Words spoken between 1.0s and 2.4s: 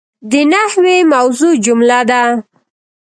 موضوع جمله ده.